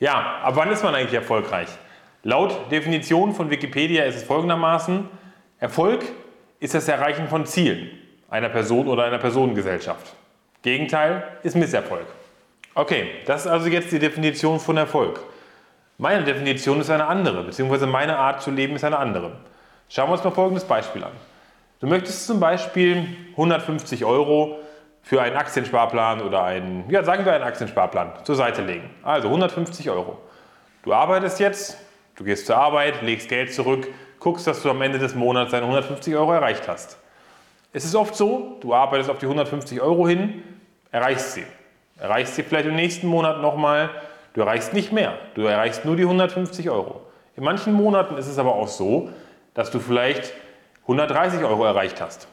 [0.00, 1.68] Ja, ab wann ist man eigentlich erfolgreich?
[2.22, 5.06] Laut Definition von Wikipedia ist es folgendermaßen,
[5.58, 6.02] Erfolg
[6.58, 7.90] ist das Erreichen von Zielen
[8.30, 10.14] einer Person oder einer Personengesellschaft.
[10.62, 12.06] Gegenteil ist Misserfolg.
[12.74, 15.20] Okay, das ist also jetzt die Definition von Erfolg.
[15.98, 19.32] Meine Definition ist eine andere, beziehungsweise meine Art zu leben ist eine andere.
[19.90, 21.12] Schauen wir uns mal folgendes Beispiel an.
[21.80, 24.60] Du möchtest zum Beispiel 150 Euro
[25.02, 28.90] für einen Aktiensparplan oder einen, ja sagen wir einen Aktiensparplan zur Seite legen.
[29.02, 30.18] Also 150 Euro.
[30.82, 31.78] Du arbeitest jetzt,
[32.16, 35.64] du gehst zur Arbeit, legst Geld zurück, guckst, dass du am Ende des Monats deine
[35.64, 36.98] 150 Euro erreicht hast.
[37.72, 40.42] Es ist oft so, du arbeitest auf die 150 Euro hin,
[40.90, 41.44] erreichst sie.
[41.98, 43.90] Erreichst sie vielleicht im nächsten Monat nochmal,
[44.34, 47.02] du erreichst nicht mehr, du erreichst nur die 150 Euro.
[47.36, 49.10] In manchen Monaten ist es aber auch so,
[49.54, 50.32] dass du vielleicht
[50.82, 52.26] 130 Euro erreicht hast.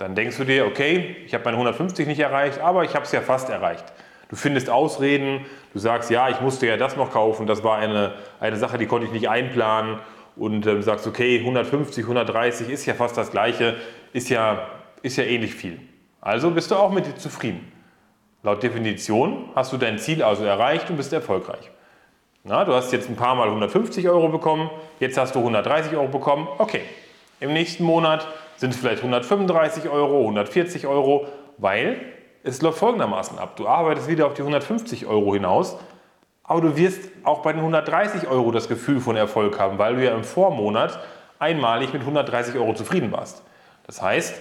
[0.00, 3.12] Dann denkst du dir, okay, ich habe meine 150 nicht erreicht, aber ich habe es
[3.12, 3.84] ja fast erreicht.
[4.30, 8.14] Du findest Ausreden, du sagst, ja, ich musste ja das noch kaufen, das war eine,
[8.40, 9.98] eine Sache, die konnte ich nicht einplanen
[10.36, 13.76] und ähm, sagst, okay, 150, 130 ist ja fast das gleiche,
[14.14, 14.68] ist ja,
[15.02, 15.78] ist ja ähnlich viel.
[16.22, 17.70] Also bist du auch mit dir zufrieden.
[18.42, 21.70] Laut Definition hast du dein Ziel also erreicht und bist erfolgreich.
[22.42, 26.08] Na, du hast jetzt ein paar Mal 150 Euro bekommen, jetzt hast du 130 Euro
[26.08, 26.80] bekommen, okay.
[27.40, 31.98] Im nächsten Monat sind es vielleicht 135 Euro, 140 Euro, weil
[32.44, 33.56] es läuft folgendermaßen ab.
[33.56, 35.78] Du arbeitest wieder auf die 150 Euro hinaus,
[36.44, 40.04] aber du wirst auch bei den 130 Euro das Gefühl von Erfolg haben, weil du
[40.04, 41.00] ja im Vormonat
[41.38, 43.42] einmalig mit 130 Euro zufrieden warst.
[43.86, 44.38] Das heißt,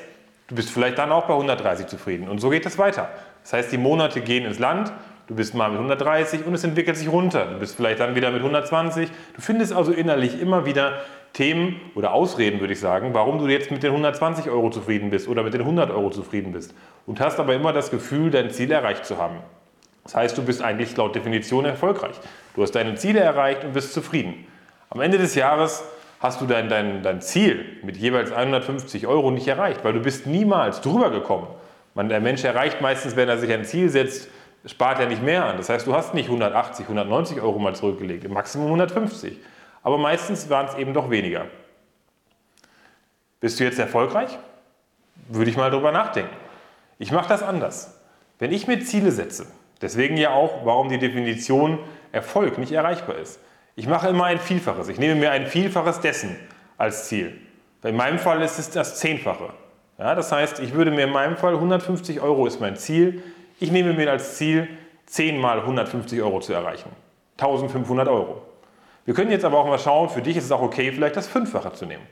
[0.50, 3.10] du bist vielleicht dann auch bei 130 zufrieden und so geht es weiter.
[3.44, 4.92] Das heißt, die Monate gehen ins Land,
[5.30, 7.46] du bist mal mit 130 und es entwickelt sich runter.
[7.46, 9.10] Du bist vielleicht dann wieder mit 120.
[9.36, 11.02] Du findest also innerlich immer wieder
[11.34, 15.28] Themen oder Ausreden, würde ich sagen, warum du jetzt mit den 120 Euro zufrieden bist
[15.28, 16.74] oder mit den 100 Euro zufrieden bist
[17.06, 19.38] und hast aber immer das Gefühl, dein Ziel erreicht zu haben.
[20.04, 22.16] Das heißt, du bist eigentlich laut Definition erfolgreich.
[22.56, 24.48] Du hast deine Ziele erreicht und bist zufrieden.
[24.90, 25.84] Am Ende des Jahres
[26.20, 30.26] hast du dein, dein, dein Ziel mit jeweils 150 Euro nicht erreicht, weil du bist
[30.26, 31.48] niemals drüber gekommen.
[31.94, 34.30] Man, der Mensch erreicht meistens, wenn er sich ein Ziel setzt,
[34.70, 35.58] spart er nicht mehr an.
[35.58, 39.38] Das heißt, du hast nicht 180, 190 Euro mal zurückgelegt, im Maximum 150
[39.84, 41.46] aber meistens waren es eben doch weniger.
[43.40, 44.38] Bist du jetzt erfolgreich?
[45.30, 46.36] Würde ich mal drüber nachdenken.
[46.98, 48.00] Ich mache das anders.
[48.40, 49.48] Wenn ich mir Ziele setze,
[49.82, 51.80] deswegen ja auch, warum die Definition
[52.12, 53.40] Erfolg nicht erreichbar ist.
[53.76, 54.90] Ich mache immer ein Vielfaches.
[54.90, 56.36] Ich nehme mir ein Vielfaches dessen
[56.78, 57.40] als Ziel.
[57.84, 59.54] In meinem Fall ist es das Zehnfache.
[59.98, 63.22] Ja, das heißt, ich würde mir in meinem Fall 150 Euro ist mein Ziel.
[63.60, 64.70] Ich nehme mir als Ziel
[65.08, 66.90] 10 mal 150 Euro zu erreichen.
[67.38, 68.42] 1500 Euro.
[69.06, 71.28] Wir können jetzt aber auch mal schauen, für dich ist es auch okay, vielleicht das
[71.28, 72.04] Fünffache zu nehmen.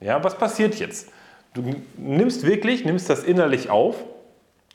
[0.00, 1.10] Ja, was passiert jetzt?
[1.54, 1.62] Du
[1.96, 3.96] nimmst wirklich, nimmst das innerlich auf.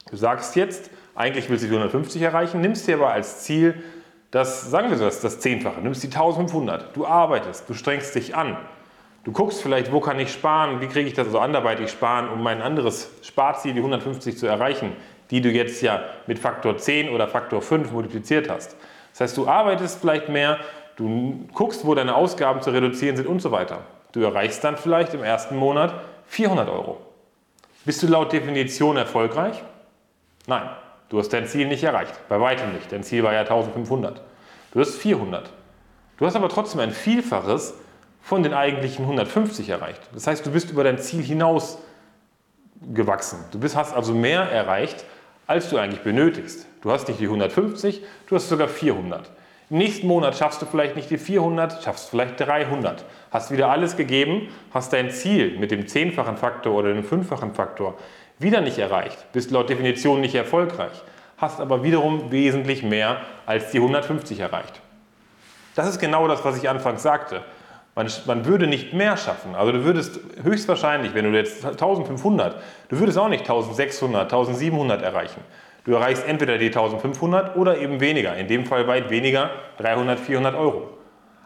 [0.09, 3.84] Du sagst jetzt, eigentlich willst du die 150 erreichen, nimmst dir aber als Ziel
[4.31, 6.96] das, sagen wir so, das, das Zehnfache, nimmst die 1500.
[6.97, 8.58] Du arbeitest, du strengst dich an.
[9.24, 12.42] Du guckst vielleicht, wo kann ich sparen, wie kriege ich das so anderweitig sparen, um
[12.42, 14.94] mein anderes Sparziel, die 150 zu erreichen,
[15.34, 18.78] die du jetzt ja mit Faktor 10 oder Faktor 5 multipliziert hast.
[19.12, 20.60] Das heißt, du arbeitest vielleicht mehr,
[20.96, 23.80] Du guckst, wo deine Ausgaben zu reduzieren sind und so weiter.
[24.12, 25.94] Du erreichst dann vielleicht im ersten Monat
[26.28, 27.02] 400 Euro.
[27.86, 29.64] Bist du laut Definition erfolgreich?
[30.46, 30.70] Nein,
[31.10, 32.14] du hast dein Ziel nicht erreicht.
[32.30, 32.92] Bei weitem nicht.
[32.92, 34.22] Dein Ziel war ja 1500.
[34.72, 35.50] Du hast 400.
[36.18, 37.74] Du hast aber trotzdem ein Vielfaches
[38.22, 40.02] von den eigentlichen 150 erreicht.
[40.14, 41.80] Das heißt, du bist über dein Ziel hinaus
[42.94, 43.44] gewachsen.
[43.52, 45.04] Du bist, hast also mehr erreicht,
[45.48, 46.66] als du eigentlich benötigst.
[46.81, 49.30] Du hast nicht die 150, du hast sogar 400.
[49.70, 53.06] Im nächsten Monat schaffst du vielleicht nicht die 400, schaffst vielleicht 300.
[53.31, 57.98] Hast wieder alles gegeben, hast dein Ziel mit dem zehnfachen Faktor oder dem fünffachen Faktor
[58.40, 61.02] wieder nicht erreicht, bist laut Definition nicht erfolgreich,
[61.38, 64.81] hast aber wiederum wesentlich mehr als die 150 erreicht.
[65.75, 67.42] Das ist genau das, was ich anfangs sagte.
[67.96, 69.54] Man, man, würde nicht mehr schaffen.
[69.54, 72.56] Also du würdest höchstwahrscheinlich, wenn du jetzt 1500,
[72.90, 75.42] du würdest auch nicht 1600, 1700 erreichen.
[75.86, 80.56] Du erreichst entweder die 1500 oder eben weniger, in dem Fall weit weniger, 300, 400
[80.56, 80.90] Euro.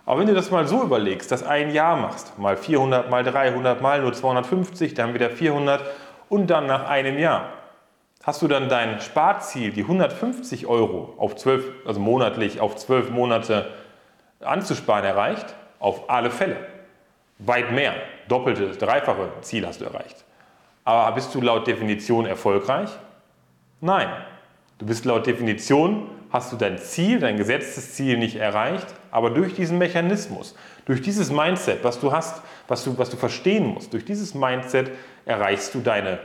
[0.06, 3.82] Aber wenn du das mal so überlegst, dass ein Jahr machst, mal 400, mal 300,
[3.82, 5.84] mal nur 250, dann wieder 400
[6.30, 7.50] und dann nach einem Jahr,
[8.24, 13.68] hast du dann dein Sparziel, die 150 Euro auf 12, also monatlich auf 12 Monate
[14.40, 15.57] anzusparen erreicht?
[15.80, 16.58] Auf alle Fälle.
[17.40, 17.94] Weit mehr,
[18.28, 20.26] doppelte, dreifache Ziel hast du erreicht.
[20.84, 22.90] Aber bist du laut Definition erfolgreich?
[23.82, 24.08] Nein,
[24.80, 29.54] du bist laut Definition, hast du dein Ziel, dein gesetztes Ziel nicht erreicht, aber durch
[29.54, 34.06] diesen Mechanismus, durch dieses Mindset, was du hast, was du, was du verstehen musst, durch
[34.06, 34.92] dieses Mindset
[35.26, 36.20] erreichst du deine,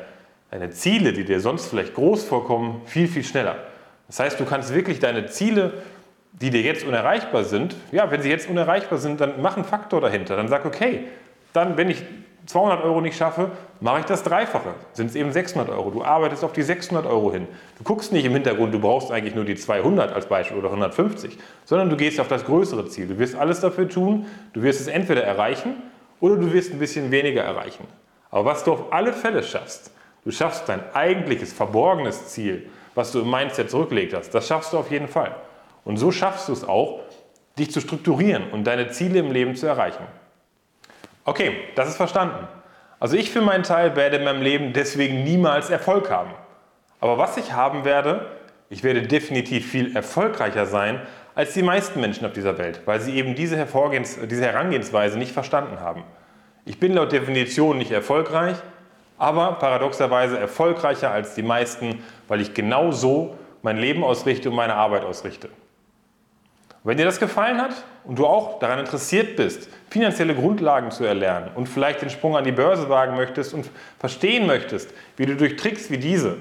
[0.51, 3.57] deine Ziele, die dir sonst vielleicht groß vorkommen, viel, viel schneller.
[4.07, 5.73] Das heißt, du kannst wirklich deine Ziele
[6.33, 10.01] die dir jetzt unerreichbar sind, ja, wenn sie jetzt unerreichbar sind, dann mach einen Faktor
[10.01, 10.37] dahinter.
[10.37, 11.05] Dann sag, okay,
[11.53, 12.03] dann, wenn ich
[12.47, 13.51] 200 Euro nicht schaffe,
[13.81, 14.75] mache ich das Dreifache.
[14.95, 15.91] Sind es eben 600 Euro.
[15.91, 17.47] Du arbeitest auf die 600 Euro hin.
[17.79, 21.39] Du guckst nicht im Hintergrund, du brauchst eigentlich nur die 200 als Beispiel oder 150,
[21.65, 23.07] sondern du gehst auf das größere Ziel.
[23.07, 25.75] Du wirst alles dafür tun, du wirst es entweder erreichen
[26.21, 27.87] oder du wirst ein bisschen weniger erreichen.
[28.31, 29.93] Aber was du auf alle Fälle schaffst,
[30.25, 34.79] du schaffst dein eigentliches verborgenes Ziel, was du im Mindset zurückgelegt hast, das schaffst du
[34.79, 35.35] auf jeden Fall.
[35.85, 37.01] Und so schaffst du es auch,
[37.59, 40.05] dich zu strukturieren und deine Ziele im Leben zu erreichen.
[41.25, 42.49] Okay, das ist verstanden.
[42.99, 46.31] Also ich für meinen Teil werde in meinem Leben deswegen niemals Erfolg haben.
[47.01, 48.27] Aber was ich haben werde,
[48.71, 51.01] ich werde definitiv viel erfolgreicher sein
[51.35, 53.67] als die meisten Menschen auf dieser Welt, weil sie eben diese,
[54.27, 56.05] diese Herangehensweise nicht verstanden haben.
[56.65, 58.57] Ich bin laut Definition nicht erfolgreich,
[59.19, 64.75] aber paradoxerweise erfolgreicher als die meisten, weil ich genau so mein Leben ausrichte und meine
[64.75, 65.49] Arbeit ausrichte.
[66.85, 71.51] Wenn dir das gefallen hat und du auch daran interessiert bist, finanzielle Grundlagen zu erlernen
[71.55, 73.71] und vielleicht den Sprung an die Börse wagen möchtest und
[74.01, 76.39] verstehen möchtest, wie du durch Tricks wie diese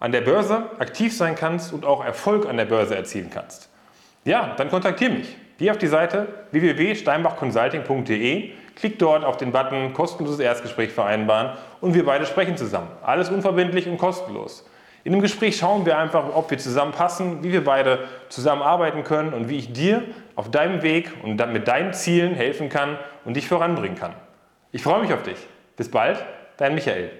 [0.00, 3.68] an der Börse aktiv sein kannst und auch Erfolg an der Börse erzielen kannst,
[4.24, 5.36] ja, dann kontaktiere mich.
[5.58, 12.04] Geh auf die Seite www.steinbachconsulting.de, klick dort auf den Button kostenloses Erstgespräch vereinbaren und wir
[12.04, 12.88] beide sprechen zusammen.
[13.02, 14.66] Alles unverbindlich und kostenlos.
[15.06, 19.48] In dem Gespräch schauen wir einfach, ob wir zusammenpassen, wie wir beide zusammenarbeiten können und
[19.48, 20.02] wie ich dir
[20.34, 24.14] auf deinem Weg und dann mit deinen Zielen helfen kann und dich voranbringen kann.
[24.72, 25.36] Ich freue mich auf dich.
[25.76, 26.26] Bis bald,
[26.56, 27.12] dein Michael.